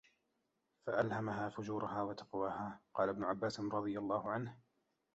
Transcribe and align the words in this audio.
فَأَلْهَمَهَا 0.87 1.49
فُجُورَهَا 1.49 2.01
وَتَقْوَاهَا 2.01 2.79
قَالَ 2.95 3.09
ابْنُ 3.09 3.23
عَبَّاسٍ 3.23 3.59
رَضِيَ 3.59 3.99
اللَّهُ 3.99 4.29
عَنْهُ 4.31 4.57